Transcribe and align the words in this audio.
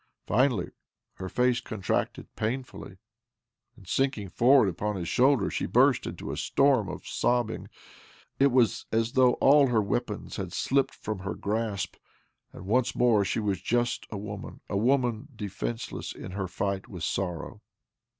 Finally, 0.25 0.71
her 1.17 1.29
face 1.29 1.61
contracted 1.61 2.35
pain 2.35 2.63
fully, 2.63 2.97
and, 3.75 3.87
sinking 3.87 4.29
forward 4.29 4.67
upon 4.67 4.95
his 4.95 5.07
shoulder, 5.07 5.51
she 5.51 5.67
burst 5.67 6.07
into 6.07 6.31
a 6.31 6.37
storm 6.37 6.89
of 6.89 7.05
sobbing. 7.07 7.67
It 8.39 8.47
was 8.51 8.87
as 8.91 9.11
though 9.11 9.33
all 9.33 9.67
her 9.67 9.79
weapons 9.79 10.37
had 10.37 10.53
slipped 10.53 10.95
from 10.95 11.19
her 11.19 11.35
grasp, 11.35 11.97
and 12.51 12.65
once 12.65 12.95
more 12.95 13.23
she 13.23 13.39
was 13.39 13.61
just 13.61 14.07
a 14.09 14.17
woman— 14.17 14.61
a 14.71 14.75
woman 14.75 15.27
defenceless 15.35 16.13
in 16.13 16.31
her 16.31 16.47
fight 16.47 16.87
with 16.87 17.03
sorrow. 17.03 17.61